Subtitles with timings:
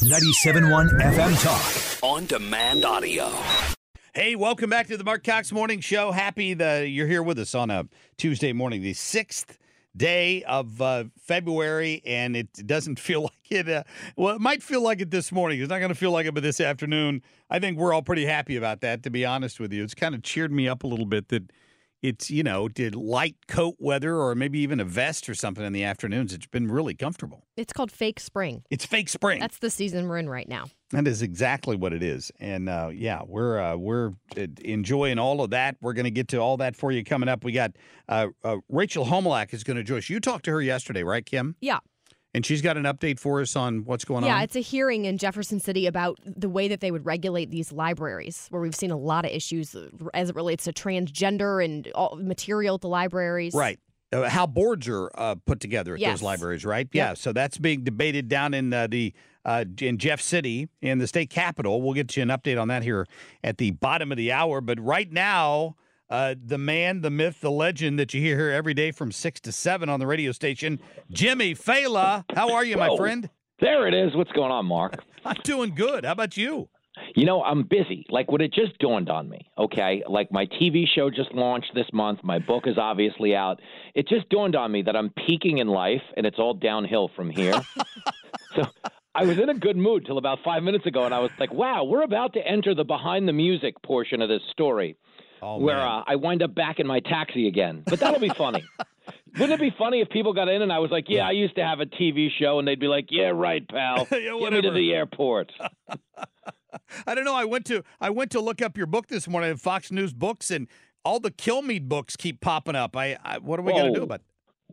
[0.00, 2.02] 97.1 FM Talk.
[2.02, 3.30] On demand audio.
[4.14, 6.10] Hey, welcome back to the Marc Cox Morning Show.
[6.10, 7.86] Happy that you're here with us on a
[8.16, 9.58] Tuesday morning, the sixth
[9.94, 13.68] day of uh, February, and it doesn't feel like it.
[13.68, 13.82] Uh,
[14.16, 15.60] well, it might feel like it this morning.
[15.60, 17.20] It's not going to feel like it, but this afternoon,
[17.50, 19.02] I think we're all pretty happy about that.
[19.02, 21.50] To be honest with you, it's kind of cheered me up a little bit that
[22.02, 25.72] it's you know did light coat weather or maybe even a vest or something in
[25.72, 26.32] the afternoons.
[26.32, 27.44] It's been really comfortable.
[27.56, 28.64] It's called fake spring.
[28.70, 29.40] It's fake spring.
[29.40, 30.66] That's the season we're in right now.
[30.90, 35.40] That is exactly what it is, and uh, yeah, we're uh, we're uh, enjoying all
[35.40, 35.76] of that.
[35.80, 37.44] We're going to get to all that for you coming up.
[37.44, 37.72] We got
[38.08, 40.10] uh, uh, Rachel Homolak is going to join us.
[40.10, 41.54] You talked to her yesterday, right, Kim?
[41.60, 41.78] Yeah.
[42.32, 44.38] And she's got an update for us on what's going Yeah, on.
[44.38, 47.72] Yeah, it's a hearing in Jefferson City about the way that they would regulate these
[47.72, 49.74] libraries, where we've seen a lot of issues
[50.14, 53.52] as it relates to transgender and all material at the libraries.
[53.52, 53.80] Right.
[54.12, 56.18] Uh, how boards are uh, put together at Yes.
[56.18, 56.88] those libraries, right?
[56.92, 57.14] Yeah.
[57.14, 59.12] So that's being debated down in uh, the
[59.44, 61.80] uh, in Jeff City in the state capitol.
[61.80, 63.06] We'll get you an update on that here
[63.42, 64.60] at the bottom of the hour.
[64.60, 65.76] But right now,
[66.10, 69.40] uh, the man, the myth, the legend that you hear here every day from six
[69.40, 70.80] to seven on the radio station,
[71.10, 72.24] Jimmy Failla.
[72.34, 72.96] How are you, my Whoa.
[72.96, 73.30] friend?
[73.60, 74.14] There it is.
[74.16, 74.94] What's going on, Marc?
[75.24, 76.04] I'm doing good.
[76.04, 76.68] How about you?
[77.14, 78.04] You know, I'm busy.
[78.10, 80.02] Like what it just dawned on me, okay?
[80.08, 82.20] Like my TV show just launched this month.
[82.24, 83.60] My book is obviously out.
[83.94, 87.30] It just dawned on me that I'm peaking in life and it's all downhill from
[87.30, 87.54] here.
[88.56, 88.66] so
[89.14, 91.52] I was in a good mood till about five minutes ago, and I was like,
[91.52, 94.96] wow, we're about to enter the behind the music portion of this story
[95.42, 97.82] Oh, where uh, I wind up back in my taxi again.
[97.86, 98.64] But that'll be funny.
[99.38, 101.54] Wouldn't it be funny if people got in and I was like, "Yeah, I used
[101.56, 104.06] to have a TV show," and they'd be like, "Yeah, right, pal.
[104.12, 105.52] Yeah, Get me to the airport."
[107.06, 107.34] I don't know.
[107.34, 110.12] I went to I went to look up your book this morning at Fox News
[110.12, 110.68] Books, and
[111.04, 112.96] all the Kill Me books keep popping up.
[112.96, 114.20] I, I what are we going to do about?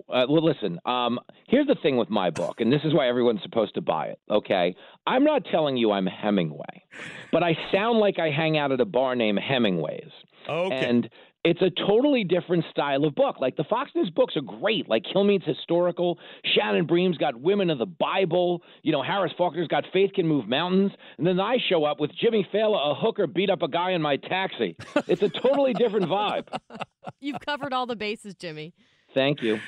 [0.10, 0.80] Uh, well, listen.
[0.86, 4.08] Um, here's the thing with my book, and this is why everyone's supposed to buy
[4.08, 4.20] it.
[4.30, 4.76] Okay,
[5.08, 6.84] I'm not telling you I'm Hemingway,
[7.32, 10.12] but I sound like I hang out at a bar named Hemingway's,
[10.48, 10.76] Okay.
[10.76, 11.10] and
[11.44, 13.38] it's a totally different style of book.
[13.40, 14.90] Like the Fox News books are great.
[14.90, 16.20] Like Kilmeade's historical.
[16.44, 18.64] Shannon Bream's got Women of the Bible.
[18.84, 20.92] You know, Harris Faulkner's got Faith Can Move Mountains.
[21.18, 24.02] And then I show up with Jimmy Failla, a hooker beat up a guy in
[24.02, 24.76] my taxi.
[25.08, 26.48] It's a totally different vibe.
[27.22, 28.74] You've covered all the bases, Jimmy.
[29.14, 29.60] Thank you.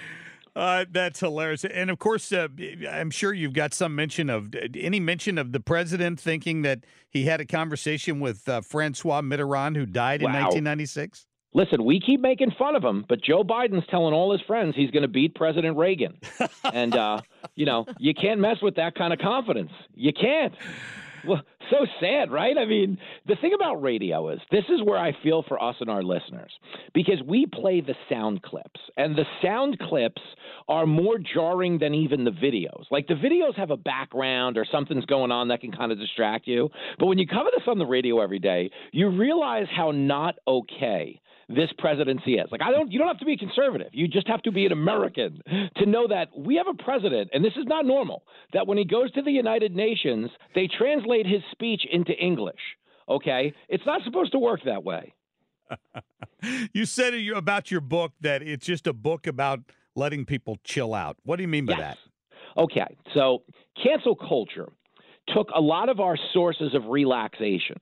[0.55, 1.63] Uh, that's hilarious.
[1.65, 2.47] And of course, uh,
[2.89, 6.79] I'm sure you've got some mention of any mention of the president thinking that
[7.09, 10.41] he had a conversation with uh, Francois Mitterrand, who died in Wow.
[10.49, 11.25] 1996.
[11.53, 14.91] Listen, we keep making fun of him, but Joe Biden's telling all his friends he's
[14.91, 16.19] going to beat President Reagan.
[16.73, 17.21] and, uh,
[17.55, 19.71] you know, you can't mess with that kind of confidence.
[19.95, 20.53] You can't.
[21.27, 22.57] Well, so sad, right?
[22.57, 22.97] I mean,
[23.27, 26.51] the thing about radio is this is where I feel for us and our listeners
[26.93, 30.21] because we play the sound clips, and the sound clips
[30.67, 32.85] are more jarring than even the videos.
[32.91, 36.47] Like the videos have a background or something's going on that can kind of distract
[36.47, 36.69] you.
[36.97, 41.21] But when you cover this on the radio every day, you realize how not okay
[41.49, 42.47] this presidency is.
[42.51, 43.89] Like I don't you don't have to be conservative.
[43.91, 45.41] You just have to be an American
[45.77, 48.23] to know that we have a president and this is not normal
[48.53, 52.59] that when he goes to the United Nations, they translate his speech into English.
[53.09, 53.53] Okay?
[53.67, 55.13] It's not supposed to work that way.
[56.73, 59.59] You said about your book that it's just a book about
[59.93, 61.17] letting people chill out.
[61.23, 61.97] What do you mean by Yes.
[62.55, 62.61] that?
[62.61, 63.43] Okay, so
[63.83, 64.69] cancel culture
[65.35, 67.75] took a lot of our sources of relaxation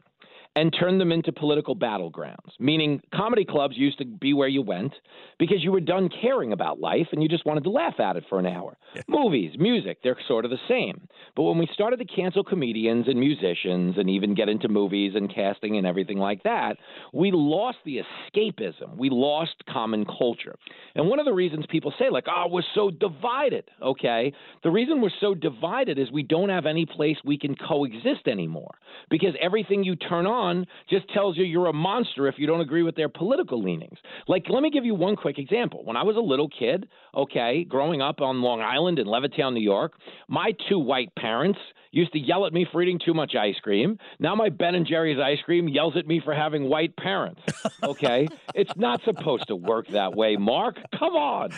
[0.57, 4.91] and turn them into political battlegrounds, meaning comedy clubs used to be where you went
[5.38, 8.23] because you were done caring about life and you just wanted to laugh at it
[8.28, 8.75] for an hour.
[9.07, 11.07] Movies, music, they're sort of the same.
[11.35, 15.31] But when we started to cancel comedians and musicians and even get into movies and
[15.31, 16.78] casting and everything like that,
[17.13, 18.97] we lost the escapism.
[18.97, 20.56] We lost common culture.
[20.95, 24.34] And one of the reasons people say, like, oh, we're so divided, okay?
[24.63, 28.74] The reason we're so divided is we don't have any place we can coexist anymore
[29.12, 30.47] because everything you turn on
[30.90, 33.97] just tells you you're a monster if you don't agree with their political leanings.
[34.28, 35.84] Like, let me give you one quick example.
[35.85, 39.62] When I was a little kid, okay, growing up on Long Island in Levittown, New
[39.62, 39.94] York,
[40.28, 41.59] my two white parents
[41.91, 43.98] used to yell at me for eating too much ice cream.
[44.19, 47.42] Now my Ben and Jerry's ice cream yells at me for having white parents.
[47.83, 48.27] Okay?
[48.56, 50.77] it's not supposed to work that way, Marc.
[50.98, 51.51] Come on.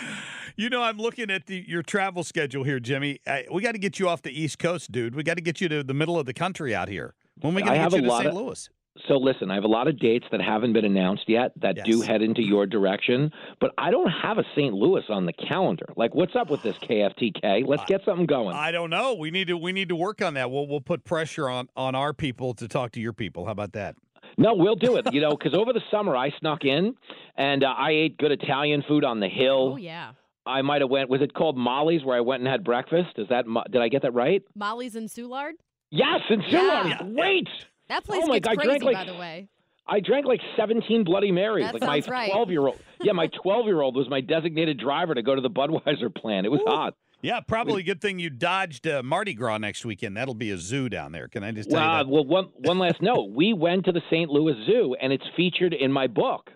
[0.58, 3.19] You know, I'm looking at the, your travel schedule here, Jimmy.
[3.25, 5.16] I, we got to get you off the East Coast, dude.
[5.16, 7.16] We got to get you to the middle of the country out here.
[7.40, 8.25] When we going to get you to St.
[8.28, 8.69] of- Louis?
[9.07, 12.01] So listen, I have a lot of dates that haven't been announced yet that do
[12.01, 14.74] head into your direction, but I don't have a St.
[14.74, 15.86] Louis on the calendar.
[15.96, 17.66] Like, what's up with this KFTK?
[17.68, 18.56] Let's get something going.
[18.56, 19.13] I don't know.
[19.13, 20.51] We need to we need to work on that.
[20.51, 23.46] We'll we'll put pressure on on our people to talk to your people.
[23.46, 23.96] How about that?
[24.38, 25.12] No, we'll do it.
[25.12, 26.95] You know, because over the summer I snuck in
[27.36, 29.72] and uh, I ate good Italian food on the hill.
[29.74, 30.12] Oh yeah,
[30.45, 31.10] I might have went.
[31.10, 33.18] Was it called Molly's where I went and had breakfast?
[33.18, 34.42] Is that did I get that right?
[34.56, 35.54] Molly's and Soulard.
[35.92, 37.00] Yes, in Yeah.
[37.00, 37.16] Soulard.
[37.16, 37.48] Great.
[37.90, 39.50] That place Oh my gets God, I crazy, drank like by the way.
[39.88, 41.66] I drank like 17 Bloody Marys.
[41.66, 42.32] That like my sounds right.
[42.32, 42.80] 12 year old.
[43.02, 46.46] Yeah, my 12 year old was my designated driver to go to the Budweiser plant.
[46.46, 46.96] It was hot.
[47.22, 50.16] Yeah, probably a good thing you dodged uh, Mardi Gras next weekend.
[50.16, 51.28] That'll be a zoo down there.
[51.28, 52.10] Can I just tell Well, you that?
[52.10, 53.30] well, one one last note.
[53.36, 54.30] We went to the St.
[54.30, 56.50] Louis Zoo, and it's featured in my book.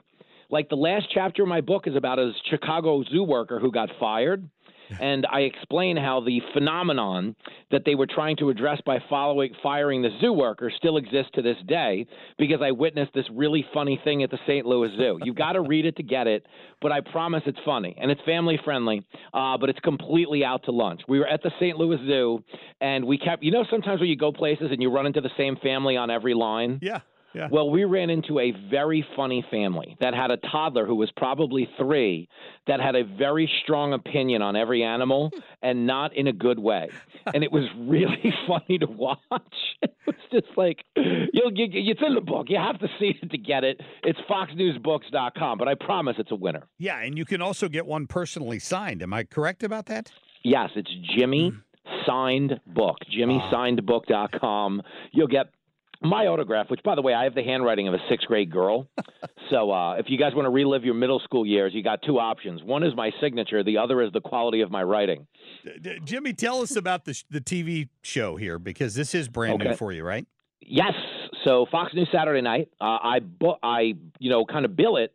[0.49, 3.89] Like the last chapter of my book is about a Chicago zoo worker who got
[3.99, 4.47] fired,
[4.99, 7.35] and I explain how the phenomenon
[7.71, 11.41] that they were trying to address by following firing the zoo worker still exists to
[11.41, 12.05] this day
[12.37, 14.65] because I witnessed this really funny thing at the St.
[14.65, 15.19] Louis Zoo.
[15.23, 16.45] You've got to read it to get it,
[16.81, 19.05] but I promise it's funny and it's family friendly.
[19.33, 21.01] Uh, but it's completely out to lunch.
[21.07, 21.77] We were at the St.
[21.77, 22.43] Louis Zoo,
[22.81, 23.43] and we kept.
[23.43, 26.09] You know, sometimes when you go places and you run into the same family on
[26.09, 26.79] every line.
[26.81, 26.99] Yeah,
[27.33, 27.47] yeah.
[27.51, 31.67] Well, we ran into a very funny family that had a toddler who was probably
[31.77, 32.29] three
[32.67, 35.31] that had a very strong opinion on every animal
[35.61, 36.89] and not in a good way.
[37.33, 39.19] And it was really funny to watch.
[39.81, 42.47] It was just like, you'll, you, it's in the book.
[42.49, 43.81] You have to see it to get it.
[44.03, 46.67] It's foxnewsbooks.com, but I promise it's a winner.
[46.77, 49.01] yeah, and you can also get one personally signed.
[49.01, 50.11] Am I correct about that?
[50.43, 51.57] Yes, it's Jimmy hmm.
[52.05, 54.81] Signed Book, jimmysignedbook.com.
[54.83, 54.89] Ah.
[55.11, 55.47] You'll get
[56.03, 58.87] my autograph, which, by the way, I have the handwriting of a sixth grade girl.
[59.49, 62.19] so uh, if you guys want to relive your middle school years, you got two
[62.19, 62.61] options.
[62.63, 65.27] One is my signature, the other is the quality of my writing.
[66.03, 69.75] Jimmy, tell us about the sh- the TV show here because this is brand new
[69.75, 70.25] for you, right?
[70.61, 70.93] Yes.
[71.45, 75.13] So Fox News Saturday night, uh, I bu- I you know kind of bill it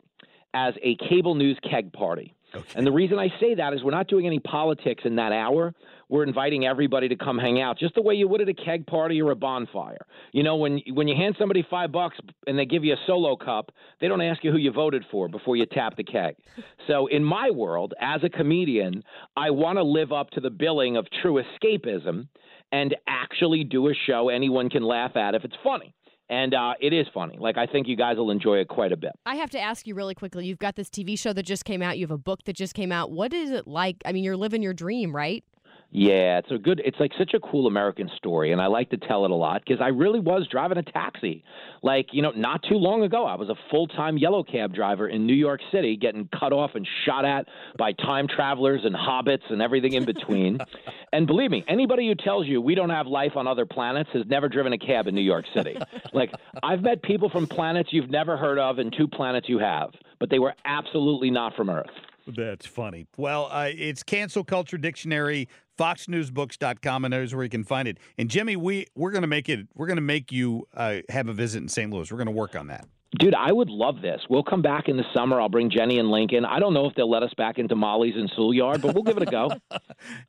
[0.55, 2.35] as a cable news keg party.
[2.55, 2.65] Okay.
[2.75, 5.75] And the reason I say that is we're not doing any politics in that hour.
[6.09, 8.87] We're inviting everybody to come hang out, just the way you would at a keg
[8.87, 10.07] party or a bonfire.
[10.33, 12.17] You know, when when you hand somebody five bucks
[12.47, 15.29] and they give you a solo cup, they don't ask you who you voted for
[15.29, 16.37] before you tap the keg.
[16.87, 19.05] So in my world, as a comedian,
[19.37, 22.29] I want to live up to the billing of true escapism
[22.73, 25.95] and actually do a show anyone can laugh at if it's funny.
[26.31, 27.39] And uh, it is funny.
[27.39, 29.13] Like I think you guys will enjoy it quite a bit.
[29.25, 30.47] I have to ask you really quickly.
[30.47, 31.99] You've got this TV show that just came out.
[31.99, 33.11] You have a book that just came out.
[33.11, 33.97] What is it like?
[34.05, 35.43] I mean, you're living your dream, right?
[35.91, 36.83] Yeah, it's a good.
[36.85, 39.63] It's like such a cool American story, and I like to tell it a lot
[39.67, 41.43] because I really was driving a taxi.
[41.83, 45.09] Like you know, not too long ago, I was a full time yellow cab driver
[45.09, 47.47] in New York City, getting cut off and shot at
[47.79, 50.59] by time travelers and hobbits and everything in between.
[51.15, 54.25] and believe me, anybody who tells you we don't have life on other planets has
[54.27, 55.79] never driven a cab in New York City.
[56.13, 56.31] like
[56.63, 60.29] I've met people from planets you've never heard of and two planets you have, but
[60.29, 61.87] they were absolutely not from Earth.
[62.37, 63.07] That's funny.
[63.17, 65.49] Well, uh, it's Cancel Culture Dictionary,
[65.79, 67.99] foxnewsbooks.com, and there's where you can find it.
[68.17, 69.67] And Jimmy, we we're gonna make it.
[69.75, 71.91] We're gonna make you uh, have a visit in St.
[71.91, 72.11] Louis.
[72.11, 72.87] We're gonna work on that.
[73.19, 74.21] Dude, I would love this.
[74.29, 75.41] We'll come back in the summer.
[75.41, 76.45] I'll bring Jenny and Lincoln.
[76.45, 79.17] I don't know if they'll let us back into Molly's and Yard, but we'll give
[79.17, 79.49] it a go.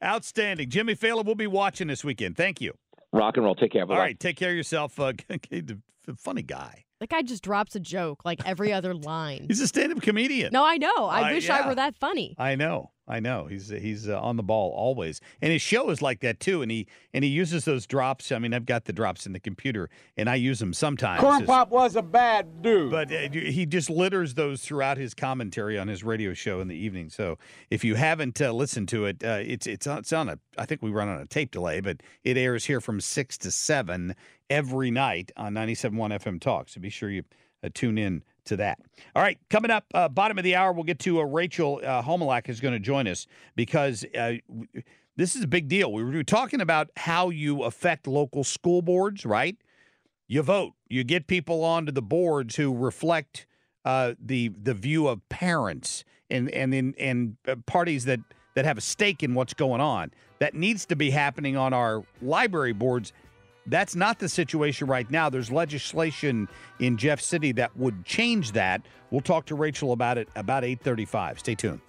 [0.03, 1.25] Outstanding, Jimmy Failla.
[1.25, 2.37] We'll be watching this weekend.
[2.37, 2.73] Thank you.
[3.11, 3.55] Rock and roll.
[3.55, 3.81] Take care.
[3.81, 3.99] All Bye-bye.
[3.99, 4.97] right, take care of yourself.
[4.97, 5.11] Uh,
[6.17, 6.85] funny guy.
[6.99, 9.45] That guy just drops a joke like every other line.
[9.47, 10.51] He's a stand-up comedian.
[10.51, 11.05] No, I know.
[11.05, 11.63] I Uh, wish yeah.
[11.63, 12.35] I were that funny.
[12.37, 13.47] I know, I know.
[13.47, 16.61] He's he's uh, on the ball always, and his show is like that too.
[16.61, 18.31] And he and he uses those drops.
[18.31, 21.19] I mean, I've got the drops in the computer, and I use them sometimes.
[21.19, 22.91] Corn Pop was a bad dude.
[22.91, 26.75] but uh, he just litters those throughout his commentary on his radio show in the
[26.75, 27.09] evening.
[27.09, 27.39] So
[27.71, 30.39] if you haven't uh, listened to it, uh, it's it's on, it's on a.
[30.57, 33.49] I think we run on a tape delay, but it airs here from six to
[33.49, 34.15] seven
[34.51, 36.69] every night on 97.1 FM Talk.
[36.69, 37.23] So be sure you
[37.63, 38.79] uh, tune in to that.
[39.15, 42.41] All right, coming up, uh, bottom of the hour, we'll get to uh, Rachel uh,
[42.45, 43.25] is going to join us
[43.55, 44.33] because uh,
[45.15, 45.91] this is a big deal.
[45.91, 49.57] We were talking about how you affect local school boards, right?
[50.27, 50.73] You vote.
[50.87, 53.47] You get people onto the boards who reflect
[53.85, 58.19] uh, the the view of parents and and in and uh, parties that
[58.55, 60.11] that have a stake in what's going on.
[60.39, 63.11] That needs to be happening on our library boards.
[63.69, 65.29] That's not the situation right now.
[65.29, 66.49] There's legislation
[66.79, 68.81] in Jeff City that would change that.
[69.11, 71.39] We'll talk to Rachel about it about 8:35.
[71.39, 71.81] Stay tuned.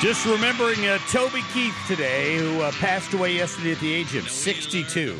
[0.00, 4.28] Just remembering uh, Toby Keith today, who uh, passed away yesterday at the age of
[4.28, 5.16] 62.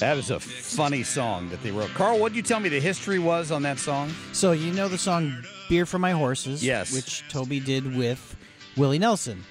[0.00, 1.88] That was a funny song that they wrote.
[1.94, 4.12] Carl, what did you tell me the history was on that song?
[4.32, 6.92] So you know the song "Beer for My Horses," Yes.
[6.92, 8.36] which Toby did with
[8.76, 9.42] Willie Nelson.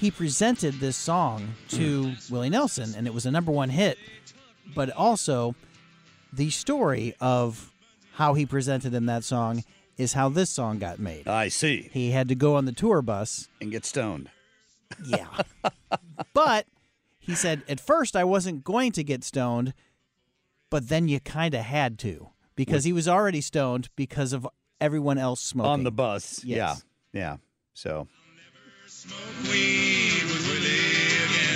[0.00, 3.98] He presented this song to Willie Nelson, and it was a number one hit.
[4.74, 5.54] But also,
[6.32, 7.72] the story of
[8.12, 9.64] how he presented him that song
[9.96, 11.26] is how this song got made.
[11.26, 11.90] I see.
[11.92, 13.48] He had to go on the tour bus.
[13.60, 14.30] And get stoned.
[15.04, 15.26] Yeah.
[16.32, 16.66] but
[17.18, 19.74] he said, at first I wasn't going to get stoned,
[20.70, 24.48] but then you kind of had to because he was already stoned because of
[24.80, 25.70] everyone else smoking.
[25.70, 26.42] On the bus.
[26.42, 26.82] Yes.
[27.12, 27.20] Yeah.
[27.20, 27.36] Yeah.
[27.74, 28.08] So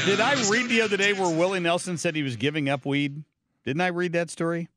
[0.04, 3.22] Did I read the other day where Willie Nelson said he was giving up weed?
[3.64, 4.68] Didn't I read that story?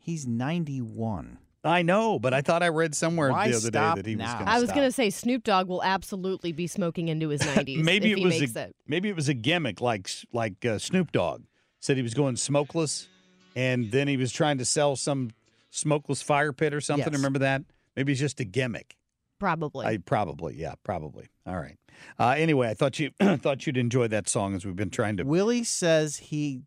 [0.00, 1.38] He's 91.
[1.64, 4.16] I know, but I thought I read somewhere Why the other day stop that he
[4.16, 4.34] was now?
[4.34, 7.40] going to I was going to say Snoop Dogg will absolutely be smoking into his
[7.42, 7.82] 90s.
[7.82, 8.76] maybe if it he was makes a, it.
[8.86, 11.44] maybe it was a gimmick like like uh, Snoop Dogg
[11.78, 13.08] said he was going smokeless,
[13.54, 15.30] and then he was trying to sell some
[15.70, 17.12] smokeless fire pit or something.
[17.12, 17.18] Yes.
[17.18, 17.62] Remember that?
[17.96, 18.96] Maybe it's just a gimmick.
[19.42, 19.84] Probably.
[19.84, 21.26] I probably, yeah, probably.
[21.48, 21.76] All right.
[22.16, 25.24] Uh, anyway, I thought you thought you'd enjoy that song as we've been trying to.
[25.24, 26.62] Willie says he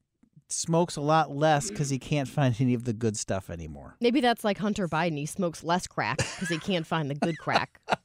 [0.50, 3.96] smokes a lot less because he can't find any of the good stuff anymore.
[4.02, 5.18] Maybe that's like Hunter Biden.
[5.18, 7.80] He smokes less crack because he can't find the good crack.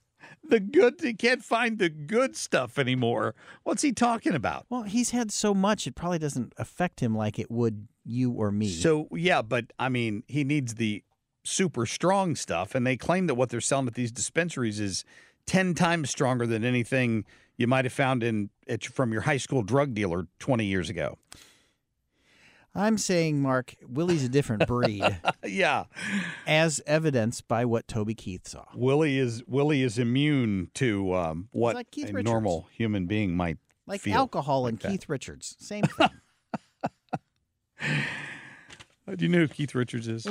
[0.48, 3.36] The good, he can't find the good stuff anymore.
[3.62, 4.66] What's he talking about?
[4.68, 8.50] Well, he's had so much, it probably doesn't affect him like it would you or
[8.50, 8.68] me.
[8.68, 11.04] So yeah, but I mean, he needs the
[11.50, 15.04] super strong stuff, and they claim that what they're selling at these dispensaries is
[15.46, 17.24] ten times stronger than anything
[17.56, 21.18] you might have found in at, from your high school drug dealer twenty years ago.
[22.72, 25.02] I'm saying, Marc, Willie's a different breed,
[25.44, 25.86] yeah,
[26.46, 28.64] as evidenced by what Toby Keith saw.
[28.76, 32.30] Willie is Willie is immune to um, what like Keith a Richards.
[32.30, 34.14] normal human being might Like feel.
[34.14, 34.88] alcohol and that.
[34.88, 35.56] Keith Richards.
[35.58, 36.10] Same thing.
[39.12, 40.26] Uh, Do you know who Keith Richards is?
[40.26, 40.30] I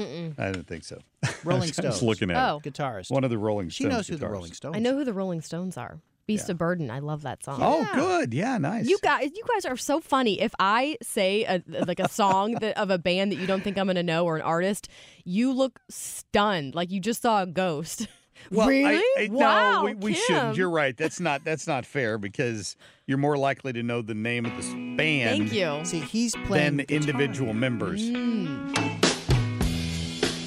[0.52, 1.00] didn't think so.
[1.44, 2.04] Rolling I was Stones.
[2.04, 2.62] looking at Oh.
[2.64, 2.72] it.
[2.74, 3.12] Guitarist.
[3.12, 3.76] one of the Rolling Stones.
[3.76, 3.94] she Stones.
[3.96, 4.32] knows who the guitarists.
[4.32, 6.00] Rolling Stones I know who the Rolling Stones are.
[6.28, 6.92] Beast of Burden.
[6.92, 7.58] I love that song.
[7.60, 8.36] Oh, good.
[8.36, 8.88] Yeah, nice.
[8.88, 10.40] You guys, you guys are so funny.
[10.40, 13.80] If I say a, like a song that, of a band that you don't think
[13.80, 14.90] I'm going to know or an artist,
[15.26, 18.08] you look stunned, like you just saw a ghost.
[18.52, 19.04] Well, I- really?
[19.18, 20.22] I, wow, no, we, we Kim.
[20.28, 20.58] shouldn't.
[20.58, 20.96] You're right.
[20.98, 24.96] That's not that's not fair because you're more likely to know the name of the
[24.96, 25.80] band Thank you.
[25.86, 26.96] See, he's playing than guitar.
[26.98, 28.02] individual members.
[28.10, 28.76] Mm.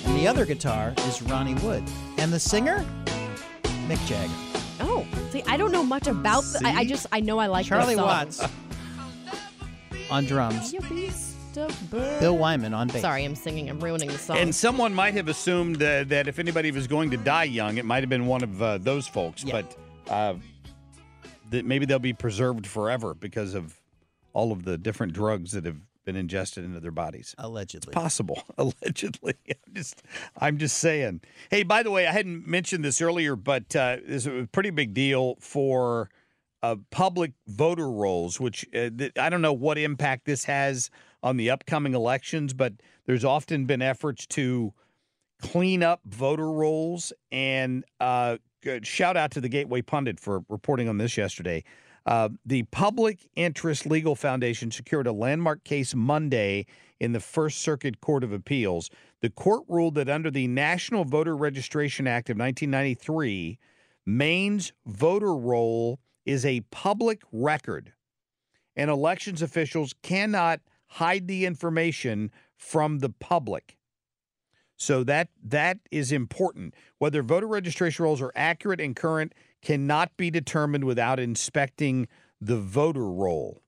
[0.06, 1.82] And the other guitar is Ronnie Wood.
[2.18, 2.84] And the singer?
[3.88, 4.32] Mick Jagger.
[4.80, 6.42] Oh, see, I don't know much about.
[6.44, 8.06] The, I, I just I know I like Charlie this song.
[8.06, 8.42] Watts
[10.10, 10.74] on drums.
[11.54, 12.20] You beast.
[12.20, 13.02] Bill Wyman on bass.
[13.02, 13.68] Sorry, I'm singing.
[13.68, 14.38] I'm ruining the song.
[14.38, 17.84] And someone might have assumed uh, that if anybody was going to die young, it
[17.84, 19.44] might have been one of uh, those folks.
[19.44, 19.60] Yeah.
[19.60, 19.76] But
[20.10, 20.34] uh,
[21.50, 23.78] that maybe they'll be preserved forever because of
[24.32, 27.34] all of the different drugs that have been ingested into their bodies.
[27.38, 27.92] Allegedly.
[27.92, 30.02] possible allegedly i'm just
[30.38, 34.26] i'm just saying hey by the way i hadn't mentioned this earlier but uh, this
[34.26, 36.10] is a pretty big deal for
[36.64, 40.90] uh, public voter rolls which uh, th- i don't know what impact this has
[41.22, 42.72] on the upcoming elections but
[43.06, 44.72] there's often been efforts to
[45.40, 48.36] clean up voter rolls and uh,
[48.82, 51.64] shout out to the gateway pundit for reporting on this yesterday
[52.06, 56.66] uh, the Public Interest Legal Foundation secured a landmark case Monday
[56.98, 58.90] in the First Circuit Court of Appeals.
[59.20, 63.58] The court ruled that under the National Voter Registration Act of 1993,
[64.04, 67.92] Maine's voter roll is a public record,
[68.74, 70.60] and elections officials cannot
[70.96, 73.78] hide the information from the public.
[74.76, 76.74] So that that is important.
[76.98, 79.32] Whether voter registration rolls are accurate and current
[79.62, 82.08] cannot be determined without inspecting
[82.40, 83.62] the voter roll.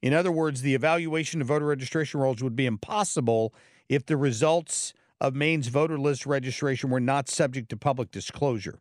[0.00, 3.52] In other words, the evaluation of voter registration rolls would be impossible
[3.88, 8.78] if the results of Maine's voter list registration were not subject to public disclosure.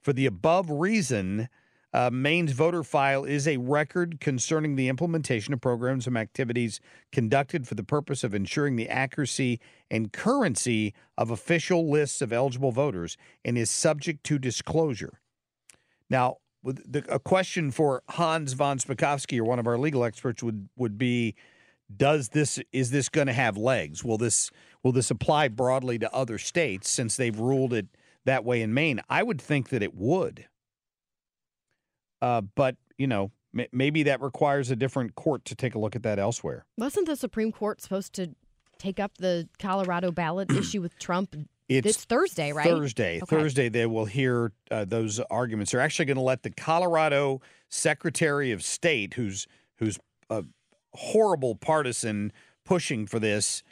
[0.00, 1.48] For the above reason,
[1.92, 6.80] uh, Maine's voter file is a record concerning the implementation of programs and activities
[7.10, 12.72] conducted for the purpose of ensuring the accuracy and currency of official lists of eligible
[12.72, 15.20] voters and is subject to disclosure.
[16.08, 20.68] Now, the, a question for Hans von Spakovsky or one of our legal experts would
[20.76, 21.34] would be
[21.94, 24.04] does this is this going to have legs?
[24.04, 24.50] Will this
[24.82, 27.86] will this apply broadly to other states since they've ruled it
[28.24, 29.00] that way in Maine?
[29.10, 30.46] I would think that it would.
[32.22, 35.96] Uh, but you know, m- maybe that requires a different court to take a look
[35.96, 36.64] at that elsewhere.
[36.78, 38.30] Wasn't the Supreme Court supposed to
[38.78, 41.34] take up the Colorado ballot issue with Trump
[41.68, 42.66] It's this Thursday, right?
[42.66, 43.20] Thursday.
[43.22, 43.36] Okay.
[43.36, 45.72] Thursday, they will hear uh, those arguments.
[45.72, 49.98] They're actually going to let the Colorado Secretary of State, who's who's
[50.30, 50.44] a
[50.94, 52.32] horrible partisan
[52.64, 53.64] pushing for this,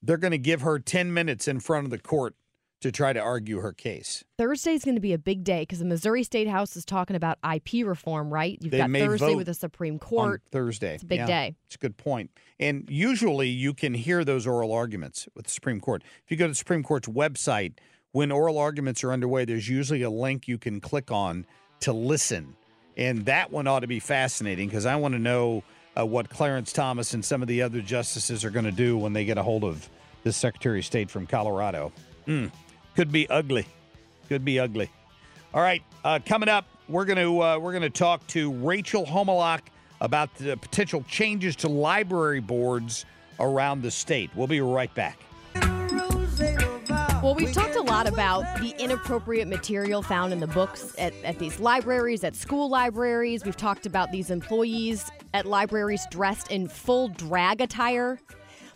[0.00, 2.36] they're going to give her ten minutes in front of the court
[2.82, 4.24] to try to argue her case.
[4.38, 7.38] Thursday's going to be a big day because the Missouri State House is talking about
[7.42, 8.58] IP reform, right?
[8.60, 10.42] You've They got may Thursday vote with the Supreme Court.
[10.50, 11.56] Thursday, It's a big Yeah, day.
[11.66, 12.30] It's a good point.
[12.60, 16.02] And usually, you can hear those oral arguments with the Supreme Court.
[16.24, 17.74] If you go to the Supreme Court's website,
[18.12, 21.46] when oral arguments are underway, there's usually a link you can click on
[21.80, 22.54] to listen.
[22.96, 25.62] And that one ought to be fascinating because I want to know
[25.98, 29.12] uh, what Clarence Thomas and some of the other justices are going to do when
[29.12, 29.88] they get a hold of
[30.24, 31.92] this Secretary of State from Colorado.
[32.26, 32.52] Mm,
[32.96, 33.66] could be ugly.
[34.28, 34.90] Could be ugly.
[35.54, 39.04] All right, uh, coming up, we're going to uh, we're going to talk to Rachel
[39.04, 39.60] Homolak
[40.00, 43.04] about the potential changes to library boards
[43.38, 44.30] around the state.
[44.34, 45.18] We'll be right back.
[47.22, 51.38] Well, we've talked a lot about the inappropriate material found in the books at, at
[51.38, 53.44] these libraries, at school libraries.
[53.44, 58.18] We've talked about these employees at libraries dressed in full drag attire.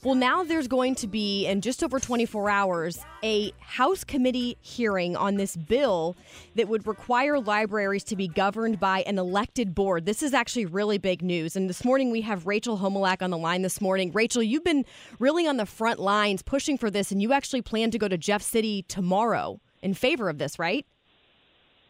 [0.06, 5.16] Well, now there's going to be, in just over 24 hours, a House committee hearing
[5.16, 6.14] on this bill
[6.54, 10.06] that would require libraries to be governed by an elected board.
[10.06, 11.56] This is actually really big news.
[11.56, 14.12] And this morning we have Rachel Homolak on the line this morning.
[14.12, 14.84] Rachel, you've been
[15.18, 18.16] really on the front lines pushing for this, and you actually plan to go to
[18.16, 20.86] Jeff City tomorrow in favor of this, right?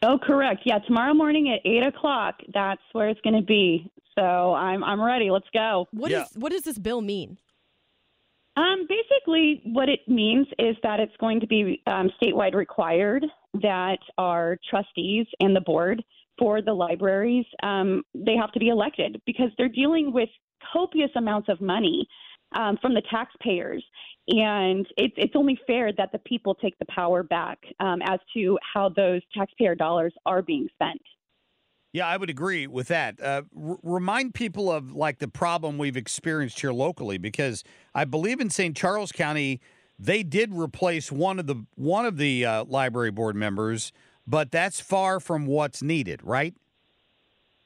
[0.01, 0.63] Oh, correct.
[0.65, 2.37] Yeah, tomorrow morning at eight o'clock.
[2.51, 3.91] That's where it's going to be.
[4.15, 4.23] So
[4.55, 5.29] I'm I'm ready.
[5.29, 5.87] Let's go.
[5.91, 6.23] What Yeah.
[6.23, 7.37] is- what does this bill mean?
[8.57, 13.23] Um, basically, what it means is that it's going to be um, statewide required
[13.61, 16.03] that our trustees and the board
[16.39, 20.29] for the libraries um, they have to be elected because they're dealing with
[20.73, 22.07] copious amounts of money
[22.55, 23.83] um, from the taxpayers,
[24.29, 28.57] and it's it's only fair that the people take the power back um, as to
[28.73, 31.01] how those taxpayer dollars are being spent.
[31.93, 33.21] Yeah, I would agree with that.
[33.21, 37.63] Uh, r- remind people of like the problem we've experienced here locally, because
[37.95, 38.75] I believe in St.
[38.75, 39.61] Charles County
[39.99, 43.91] they did replace one of the one of the uh, library board members,
[44.25, 46.53] but that's far from what's needed, right?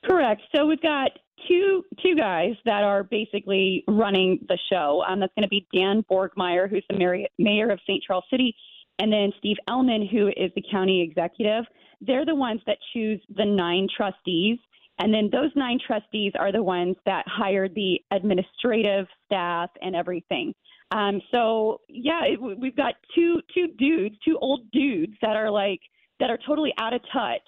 [0.05, 0.41] Correct.
[0.55, 1.11] So we've got
[1.47, 5.03] two two guys that are basically running the show.
[5.07, 8.01] Um, that's going to be Dan Borgmeyer, who's the mayor, mayor of St.
[8.03, 8.55] Charles City,
[8.99, 11.65] and then Steve Ehlmann, who is the county executive.
[12.01, 14.57] They're the ones that choose the nine trustees.
[14.99, 20.53] And then those nine trustees are the ones that hire the administrative staff and everything.
[20.91, 25.79] Um, so yeah, it, we've got two two dudes, two old dudes that are like
[26.19, 27.41] that are totally out of touch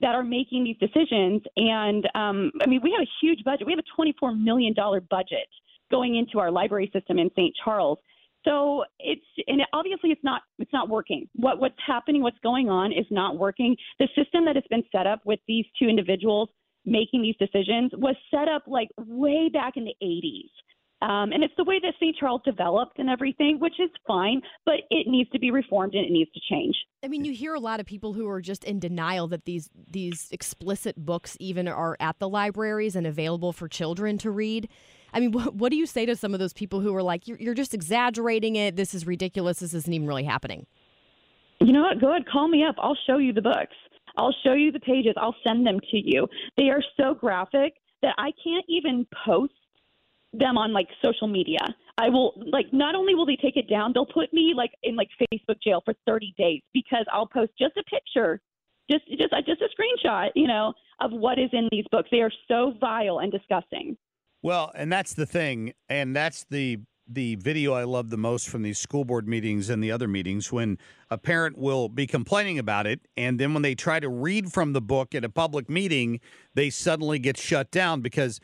[0.00, 1.42] that are making these decisions.
[1.56, 3.66] And um, I mean, we have a huge budget.
[3.66, 4.74] We have a $24 million
[5.10, 5.48] budget
[5.90, 7.54] going into our library system in St.
[7.64, 7.98] Charles.
[8.44, 11.28] So it's and obviously it's not it's not working.
[11.34, 13.76] What what's happening, what's going on, is not working.
[13.98, 16.48] The system that has been set up with these two individuals
[16.84, 20.50] making these decisions was set up like way back in the 80s.
[21.02, 22.16] Um, and it's the way that St.
[22.16, 26.10] Charles developed and everything, which is fine, but it needs to be reformed and it
[26.10, 26.74] needs to change.
[27.02, 29.68] I mean, you hear a lot of people who are just in denial that these
[29.90, 34.68] these explicit books even are at the libraries and available for children to read.
[35.14, 37.28] I mean, what, what do you say to some of those people who are like,
[37.28, 38.74] you're, you're just exaggerating it.
[38.74, 39.60] This is ridiculous.
[39.60, 40.66] This isn't even really happening.
[41.60, 42.00] You know what?
[42.00, 42.74] Go ahead, call me up.
[42.78, 43.76] I'll show you the books.
[44.16, 45.14] I'll show you the pages.
[45.16, 46.26] I'll send them to you.
[46.56, 49.52] They are so graphic that I can't even post
[50.32, 51.60] them on like social media.
[51.96, 54.96] I will like not only will they take it down, they'll put me like in
[54.96, 58.40] like Facebook jail for 30 days because I'll post just a picture,
[58.90, 59.68] just just just a
[60.06, 62.08] screenshot, you know, of what is in these books.
[62.10, 63.96] They are so vile and disgusting.
[64.44, 68.60] Well, and that's the thing, and that's the the video I love the most from
[68.60, 70.76] these school board meetings and the other meetings when
[71.10, 74.74] a parent will be complaining about it, and then when they try to read from
[74.74, 76.20] the book at a public meeting,
[76.52, 78.38] they suddenly get shut down because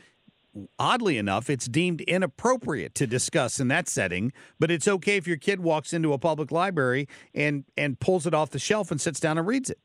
[0.78, 5.36] oddly enough, it's deemed inappropriate to discuss in that setting, but it's okay if your
[5.36, 9.20] kid walks into a public library and and pulls it off the shelf and sits
[9.20, 9.78] down and reads it.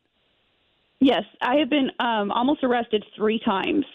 [1.02, 3.86] Yes, I have been um, almost arrested three times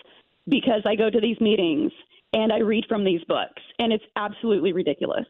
[0.46, 1.92] because I go to these meetings
[2.32, 5.26] and I read from these books, and it's absolutely ridiculous.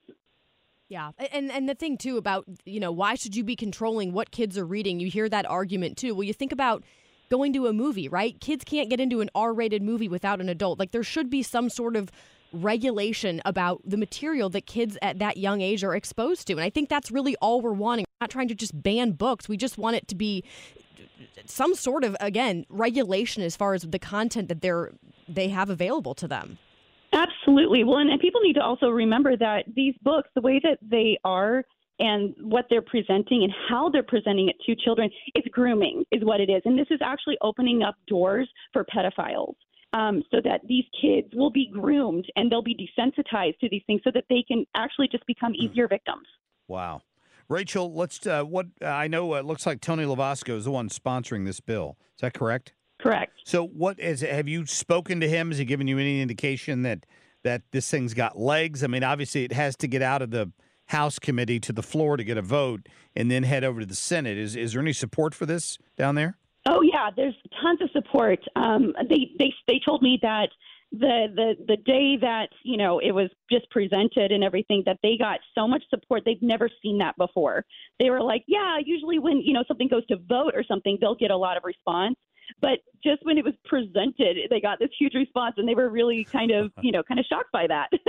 [0.88, 4.32] Yeah, and and the thing too about you know why should you be controlling what
[4.32, 4.98] kids are reading?
[4.98, 6.14] You hear that argument too.
[6.14, 6.82] Well, you think about
[7.30, 8.38] going to a movie, right?
[8.40, 10.80] Kids can't get into an R-rated movie without an adult.
[10.80, 12.10] Like there should be some sort of
[12.52, 16.54] regulation about the material that kids at that young age are exposed to.
[16.54, 18.04] And I think that's really all we're wanting.
[18.20, 19.48] We're not trying to just ban books.
[19.48, 20.42] We just want it to be
[21.46, 24.90] some sort of again regulation as far as the content that they're
[25.28, 26.58] they have available to them.
[27.50, 27.84] Absolutely.
[27.84, 31.18] Well, and, and people need to also remember that these books, the way that they
[31.24, 31.64] are
[31.98, 36.40] and what they're presenting and how they're presenting it to children, it's grooming, is what
[36.40, 36.62] it is.
[36.64, 39.54] And this is actually opening up doors for pedophiles.
[39.92, 44.00] Um, so that these kids will be groomed and they'll be desensitized to these things
[44.04, 46.28] so that they can actually just become easier victims.
[46.68, 47.02] Wow.
[47.48, 51.44] Rachel, let's uh, what I know it looks like Tony Lovasco is the one sponsoring
[51.44, 51.98] this bill.
[52.14, 52.72] Is that correct?
[53.00, 53.32] Correct.
[53.44, 55.48] So what is have you spoken to him?
[55.48, 57.04] Has he given you any indication that
[57.44, 58.84] that this thing's got legs?
[58.84, 60.52] I mean, obviously it has to get out of the
[60.86, 63.94] House committee to the floor to get a vote and then head over to the
[63.94, 64.36] Senate.
[64.36, 66.36] Is is there any support for this down there?
[66.66, 68.40] Oh yeah, there's tons of support.
[68.56, 70.48] Um, they they they told me that
[70.92, 75.16] the the the day that you know it was just presented and everything that they
[75.16, 77.64] got so much support they've never seen that before.
[78.00, 81.14] They were like, yeah, usually when you know something goes to vote or something, they'll
[81.14, 82.16] get a lot of response.
[82.60, 86.24] But just when it was presented, they got this huge response, and they were really
[86.24, 87.88] kind of, you know, kind of shocked by that.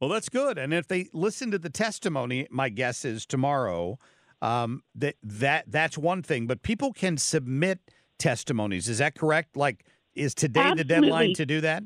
[0.00, 0.58] Well, that's good.
[0.58, 3.98] And if they listen to the testimony, my guess is tomorrow.
[4.40, 6.46] Um, that that that's one thing.
[6.46, 7.80] But people can submit
[8.18, 8.88] testimonies.
[8.88, 9.56] Is that correct?
[9.56, 9.84] Like,
[10.14, 11.82] is today the deadline to do that?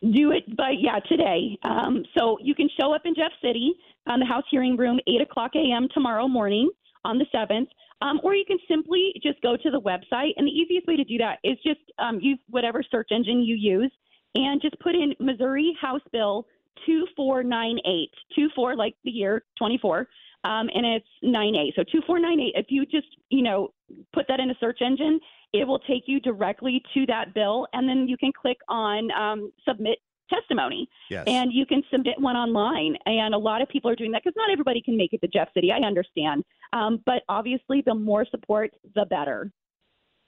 [0.00, 1.56] Do it by yeah today.
[1.62, 3.72] Um, so you can show up in Jeff City
[4.08, 5.86] on the House hearing room eight o'clock a.m.
[5.94, 6.70] tomorrow morning
[7.04, 7.68] on the seventh,
[8.02, 10.32] um, or you can simply just go to the website.
[10.36, 13.54] And the easiest way to do that is just um, use whatever search engine you
[13.54, 13.92] use
[14.34, 16.46] and just put in Missouri House Bill
[16.86, 20.08] two four nine eight two four like the year twenty four.
[20.44, 21.74] Um, and it's nine eight.
[21.76, 22.54] So two four nine eight.
[22.56, 23.72] If you just you know
[24.12, 25.20] put that in a search engine,
[25.52, 29.52] it will take you directly to that bill, and then you can click on um,
[29.66, 29.98] submit
[30.32, 31.24] testimony, Yes.
[31.26, 32.96] and you can submit one online.
[33.06, 35.28] And a lot of people are doing that because not everybody can make it to
[35.28, 35.70] Jeff City.
[35.72, 39.52] I understand, um, but obviously, the more support, the better.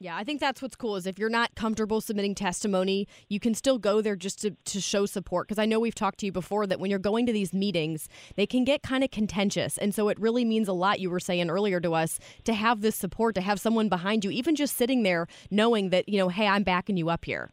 [0.00, 3.54] Yeah, I think that's what's cool is if you're not comfortable submitting testimony, you can
[3.54, 5.46] still go there just to, to show support.
[5.46, 8.08] Because I know we've talked to you before that when you're going to these meetings,
[8.34, 9.78] they can get kind of contentious.
[9.78, 12.82] And so it really means a lot, you were saying earlier to us, to have
[12.82, 16.28] this support, to have someone behind you, even just sitting there knowing that, you know,
[16.28, 17.50] hey, I'm backing you up here.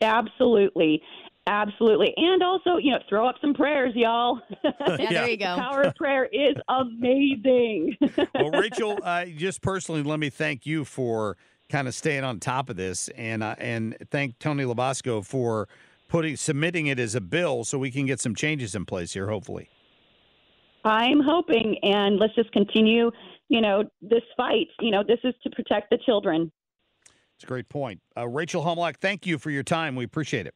[0.00, 1.02] Absolutely.
[1.48, 2.12] Absolutely.
[2.14, 4.40] And also, you know, throw up some prayers, y'all.
[4.98, 5.56] Yeah, there you go.
[5.56, 7.96] The power of prayer is amazing.
[8.34, 11.36] well, Rachel, uh, just personally, let me thank you for
[11.70, 15.68] kind of staying on top of this, and uh, and thank Tony Lovasco for
[16.08, 19.28] putting submitting it as a bill so we can get some changes in place here.
[19.28, 19.70] Hopefully,
[20.84, 23.10] I'm hoping, and let's just continue,
[23.48, 24.68] you know, this fight.
[24.80, 26.50] You know, this is to protect the children.
[27.36, 28.00] it's a great point.
[28.16, 29.94] Uh, Rachel Homolak, thank you for your time.
[29.94, 30.54] We appreciate it.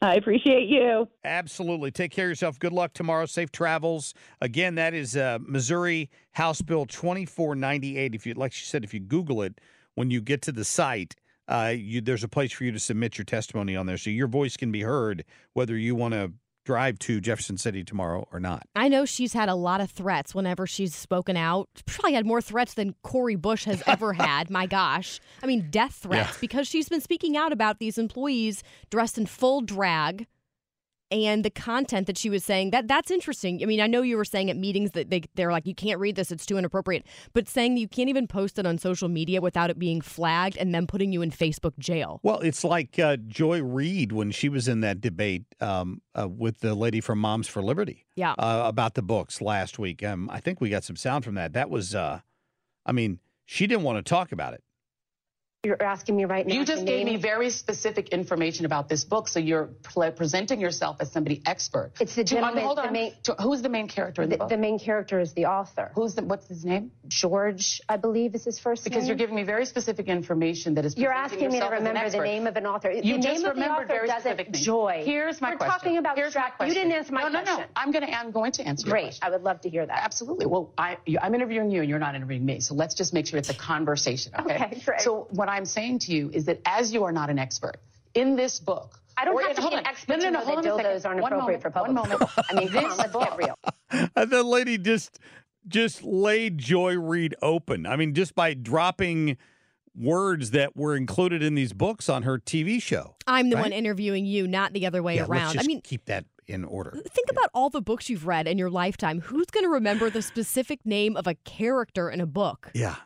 [0.02, 1.08] I appreciate you.
[1.24, 1.90] Absolutely.
[1.90, 2.58] Take care of yourself.
[2.58, 3.26] Good luck tomorrow.
[3.26, 4.14] Safe travels.
[4.40, 8.14] Again, that is uh, Missouri House Bill 2498.
[8.14, 9.60] If you like she said, if you Google it,
[9.96, 11.16] when you get to the site,
[11.48, 14.28] uh, you, there's a place for you to submit your testimony on there, so your
[14.28, 16.32] voice can be heard, whether you want to
[16.64, 18.62] drive to Jefferson City tomorrow or not.
[18.76, 21.68] I know she's had a lot of threats whenever she's spoken out.
[21.86, 24.50] Probably had more threats than Cori Bush has ever had.
[24.50, 25.20] My gosh.
[25.42, 29.60] I mean, death threats because she's been speaking out about these employees dressed in full
[29.60, 30.26] drag
[31.10, 33.60] and the content that she was saying that that's interesting.
[33.62, 35.98] I mean, I know you were saying at meetings that they they're like you can't
[35.98, 39.40] read this, it's too inappropriate, but saying you can't even post it on social media
[39.40, 42.20] without it being flagged and then putting you in Facebook jail.
[42.22, 46.60] Well, it's like uh, Joy Reid when she was in that debate um, uh, with
[46.60, 48.06] the lady from Moms for Liberty.
[48.14, 48.32] Yeah.
[48.32, 50.04] uh, about the books last week.
[50.04, 51.54] Um, I think we got some sound from that.
[51.54, 52.20] That was, uh,
[52.84, 54.62] I mean, she didn't want to talk about it.
[55.62, 56.54] You're asking me right now.
[56.54, 59.68] You just gave me very specific information about this book, so you're
[60.16, 61.92] presenting yourself as somebody expert.
[62.00, 62.92] It's the To- um, gentleman- hold the on.
[62.94, 64.48] main- To- who's the main character in the, The, book?
[64.48, 65.92] the main character is the author.
[65.94, 66.22] who's the?
[66.24, 66.92] What's his name?
[67.08, 69.00] George, I believe, is his first Because name.
[69.00, 70.96] Because you're giving me very specific information that is.
[70.96, 72.90] You're asking me to yourself as an remember the name of an author.
[72.90, 74.64] You the just name of the remembered author very specific names.
[74.64, 75.02] joy.
[75.04, 75.66] Here's my question.
[75.66, 77.58] We're talking about Here's my Strat- You didn't answer my no, no, question.
[77.60, 78.18] No, I'm going to.
[78.18, 79.02] I'm going to answer your Great.
[79.08, 79.20] question.
[79.24, 80.00] I would love to hear that.
[80.04, 80.46] Absolutely.
[80.46, 82.60] Well, I, I'm interviewing you and you're not interviewing me.
[82.60, 84.32] So let's just make sure it's a conversation.
[84.40, 84.54] Okay.
[84.54, 85.00] Okay, great.
[85.02, 87.76] So what I'm saying to you is that as you are not an expert
[88.14, 90.38] in this book, I don't or have to be an expert no, no, to no,
[90.38, 91.06] know hold that on a dildos second.
[91.06, 92.22] aren't One appropriate moment, for One moment.
[92.50, 93.36] I mean, This on, let's book- get
[93.92, 94.10] real.
[94.16, 95.18] And the lady just
[95.68, 97.84] just laid Joy Reid open.
[97.86, 99.36] I mean, just by dropping
[99.94, 103.16] words that were included in these books on her TV show.
[103.26, 103.62] I'm the Right?
[103.64, 105.30] one interviewing you, not the other way yeah, around.
[105.42, 106.92] let's just I mean, keep that in order.
[107.08, 109.20] Think about all the books you've read in your lifetime.
[109.20, 112.70] Who's going to remember the specific name of a character in a book?
[112.74, 112.96] Yeah.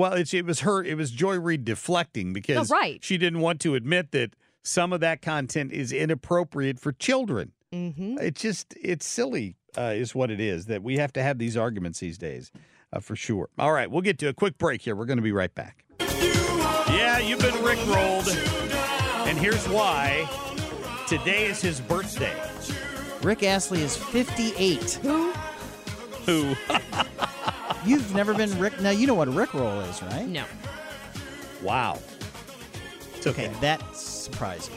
[0.00, 0.82] Well, it's it was her.
[0.82, 3.04] It was Joy Reid deflecting because Oh, right.
[3.04, 7.52] she didn't want to admit that some of that content is inappropriate for children.
[7.70, 8.16] Mm-hmm.
[8.18, 10.64] It's just it's silly, uh, is what it is.
[10.66, 12.50] That we have to have these arguments these days,
[12.94, 13.50] uh, for sure.
[13.58, 14.96] All right, we'll get to a quick break here.
[14.96, 15.84] We're going to be right back.
[15.98, 18.34] Yeah, you've been rickrolled,
[19.28, 20.26] and here's why.
[21.08, 22.40] Today is his birthday.
[23.22, 24.92] Rick Astley is 58.
[25.02, 25.32] Who?
[26.24, 26.56] Who?
[27.84, 28.80] You've never been Rick.
[28.80, 30.26] Now you know what a Rickroll is, right?
[30.28, 30.44] No.
[31.62, 31.98] wow.
[33.16, 33.46] It's okay.
[33.48, 34.74] Okay, that's surprising.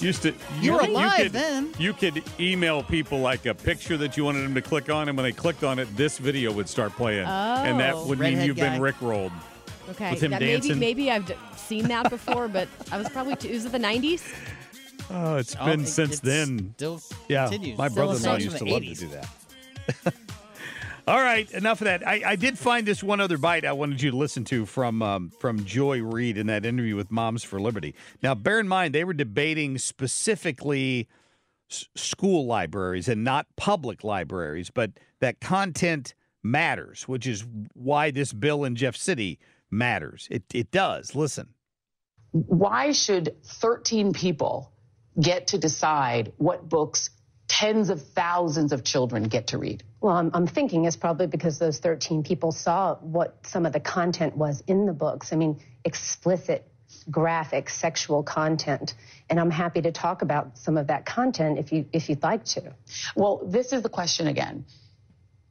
[0.00, 1.72] Used to You were could- alive could, then.
[1.78, 5.16] You could email people like a picture that you wanted them to click on, and
[5.16, 8.06] when they clicked on it, this video would start playing, and that Oh.
[8.06, 8.70] would mean you've guy.
[8.70, 9.32] been rickrolled.
[9.90, 10.10] Okay.
[10.10, 10.78] With him that dancing?
[10.78, 13.78] maybe maybe I've d- seen that before, but I was probably too, is it the
[13.78, 14.22] 90s?
[15.10, 16.72] Oh, it's Oh, been it- since it's then.
[16.76, 17.78] Still Yeah, continues.
[17.78, 20.14] my Still brother-in-law used to from the love to do that.
[21.08, 22.06] All right, enough of that.
[22.06, 25.02] I, I did find this one other bite I wanted you to listen to from
[25.02, 27.94] um, from Joy Reid in that interview with Moms for Liberty.
[28.24, 31.06] Now, bear in mind they were debating specifically
[31.70, 34.90] s- school libraries and not public libraries, but
[35.20, 39.38] that content matters, which is why this bill in Jeff City
[39.70, 40.26] matters.
[40.28, 41.14] It it does.
[41.14, 41.50] Listen.
[42.32, 44.72] Why should 13 people
[45.20, 47.10] get to decide what books
[47.48, 49.82] tens of thousands of children get to read?
[50.00, 53.80] Well, I'm, I'm thinking it's probably because those 13 people saw what some of the
[53.80, 55.32] content was in the books.
[55.32, 56.66] I mean, explicit,
[57.10, 58.94] graphic, sexual content.
[59.30, 62.44] And I'm happy to talk about some of that content if you if you'd like
[62.46, 62.74] to.
[63.14, 64.64] Well, this is the question again.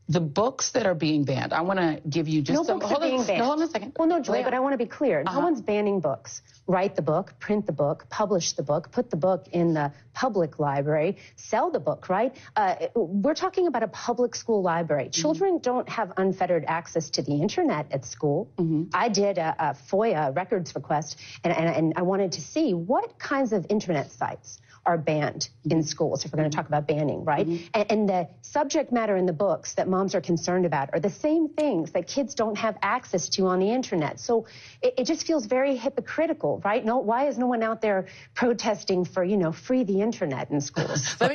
[0.07, 2.79] The books that are being banned, I want to give you just no some.
[2.79, 3.39] books hold are on, being banned.
[3.39, 3.93] No, hold on a second.
[3.97, 4.53] Well, no, Joy, but.
[4.53, 5.23] I want to be clear.
[5.25, 5.39] Uh-huh.
[5.39, 6.41] No one's banning books.
[6.67, 10.59] Write the book, print the book, publish the book, put the book in the public
[10.59, 12.35] library, sell the book, right?
[12.55, 15.05] Uh, we're talking about a public school library.
[15.05, 15.21] Mm-hmm.
[15.21, 18.51] Children don't have unfettered access to the internet at school.
[18.57, 18.83] Mm-hmm.
[18.93, 23.17] I did a, a FOIA records request, and, and, and I wanted to see what
[23.19, 27.25] kinds of internet sites are banned in schools if we're going to talk about banning,
[27.25, 27.47] right?
[27.47, 31.09] And, and the subject matter in the books that moms are concerned about are the
[31.09, 34.19] same things that kids don't have access to on the internet.
[34.19, 34.45] So
[34.81, 36.83] it, it just feels very hypocritical, right?
[36.83, 40.59] No, why is no one out there protesting for, you know, free the internet in
[40.59, 41.15] schools?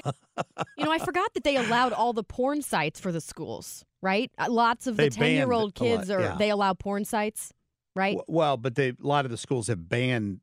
[0.77, 4.31] You know, I forgot that they allowed all the porn sites for the schools, right?
[4.38, 6.73] Uh, Lots of They the 10 year old banned a lot, kids are, they allow
[6.73, 7.53] porn sites,
[7.94, 8.16] right?
[8.27, 10.40] Well, but they a lot of the schools have banned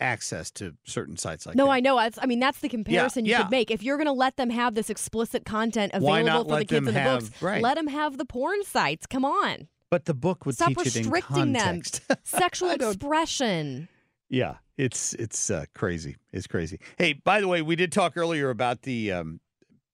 [0.00, 1.72] access to certain sites like no, that.
[1.72, 1.96] I know.
[1.96, 3.42] That's, I mean, that's the comparison you yeah.
[3.42, 3.70] could make.
[3.70, 6.94] If you're going to let them have this explicit content available for the kids in
[6.94, 7.62] the have- books, right.
[7.62, 9.06] let them have the porn sites.
[9.06, 9.68] Come on.
[9.90, 11.82] But the book would Stop teach it in restricting them.
[12.24, 13.88] Sexual expression.
[14.28, 16.16] Yeah, it's it's uh, crazy.
[16.32, 16.80] It's crazy.
[16.98, 19.40] Hey, by the way, we did talk earlier about the um,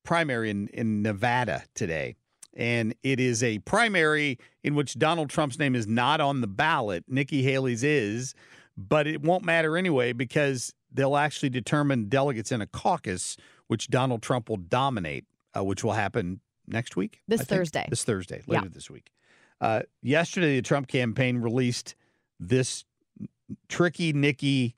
[0.04, 2.16] primary in in Nevada today,
[2.54, 7.04] and it is a primary in which Donald Trump's name is not on the ballot.
[7.08, 8.34] Nikki Haley's is,
[8.88, 14.22] but it won't matter anyway because they'll actually determine delegates in a caucus, which Donald
[14.22, 15.24] Trump will dominate,
[15.56, 17.20] uh, which will happen next week.
[17.28, 17.86] This Thursday.
[17.88, 18.56] This Thursday, Yeah.
[18.60, 19.10] later this week.
[19.60, 21.94] Uh, yesterday, the Trump campaign released
[22.38, 22.84] this
[23.68, 24.76] tricky Nikki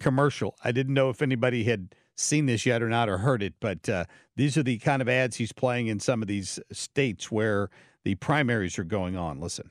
[0.00, 0.56] commercial.
[0.64, 3.88] I didn't know if anybody had seen this yet or not or heard it, but
[3.88, 4.04] uh,
[4.36, 7.70] these are the kind of ads he's playing in some of these states where
[8.04, 9.40] the primaries are going on.
[9.40, 9.70] Listen.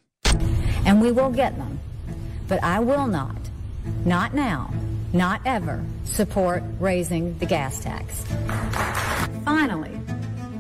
[0.85, 1.79] and we will get them.
[2.47, 3.35] But I will not,
[4.05, 4.73] not now,
[5.13, 8.23] not ever, support raising the gas tax.
[9.45, 9.99] Finally,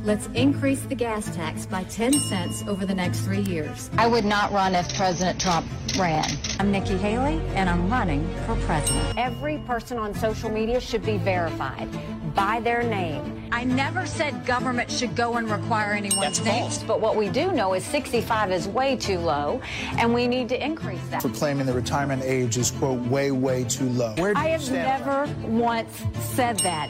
[0.07, 3.89] let's increase the gas tax by 10 cents over the next three years.
[3.97, 5.67] I would not run if President Trump
[5.99, 6.25] ran.
[6.61, 9.17] I'm Nikki Haley, and I'm running for president.
[9.17, 11.89] Every person on social media should be verified
[12.33, 13.49] by their name.
[13.51, 16.71] I never said government should go and require anyone's name.
[16.87, 19.59] But what we do know is 65 is way too low,
[19.97, 21.21] and we need to increase that.
[21.21, 24.13] for claiming the retirement age is, quote, way, way too low.
[24.15, 25.05] Where do I you have stand?
[25.05, 26.89] never once said that.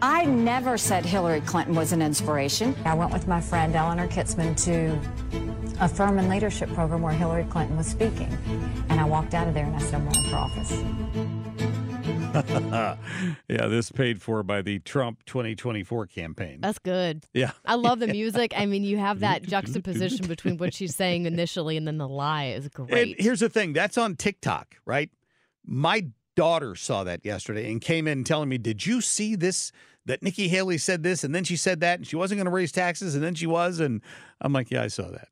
[0.00, 2.76] I never said Hillary Clinton was an inspiration.
[2.84, 4.96] I went with my friend Eleanor Kitzman to
[5.80, 8.36] a Furman leadership program where Hillary Clinton was speaking.
[8.88, 10.70] And I walked out of there and I said, I'm running for office.
[13.48, 16.60] yeah, this paid for by the Trump 2024 campaign.
[16.60, 17.24] That's good.
[17.34, 17.50] Yeah.
[17.64, 18.52] I love the music.
[18.56, 22.46] I mean, you have that juxtaposition between what she's saying initially and then the lie
[22.46, 23.16] is great.
[23.16, 25.10] And here's the thing that's on TikTok, right?
[25.64, 26.06] My
[26.38, 29.72] daughter saw that yesterday and came in telling me, Did you see this?
[30.06, 32.50] That Nikki Haley said this and then she said that and she wasn't going to
[32.50, 33.80] raise taxes and then she was.
[33.80, 34.00] And
[34.40, 35.28] I'm like, Yeah, I saw that.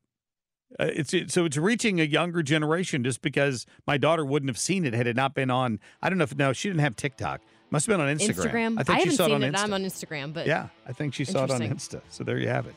[0.77, 4.57] Uh, it's it, so it's reaching a younger generation just because my daughter wouldn't have
[4.57, 5.79] seen it had it not been on.
[6.01, 7.41] I don't know if no, she didn't have TikTok.
[7.69, 8.35] Must have been on Instagram.
[8.35, 8.79] Instagram.
[8.79, 9.47] I think she haven't saw seen it it.
[9.47, 9.63] on Insta.
[9.63, 12.01] I'm on Instagram, but Yeah, I think she saw it on Insta.
[12.09, 12.75] So there you have it.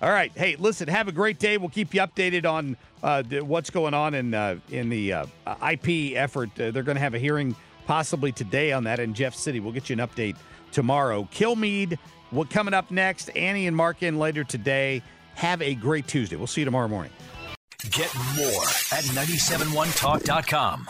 [0.00, 0.32] All right.
[0.34, 0.88] Hey, listen.
[0.88, 1.58] Have a great day.
[1.58, 5.26] We'll keep you updated on uh, the, what's going on in uh, in the uh,
[5.70, 6.48] IP effort.
[6.58, 7.54] Uh, they're going to have a hearing
[7.86, 9.60] possibly today on that in Jeff City.
[9.60, 10.36] We'll get you an update
[10.72, 11.28] tomorrow.
[11.32, 11.98] Kilmeade.
[12.30, 13.28] What coming up next?
[13.36, 15.02] Annie and Mark in later today.
[15.34, 16.36] Have a great Tuesday.
[16.36, 17.12] We'll see you tomorrow morning.
[17.90, 20.88] Get more at 971talk.com.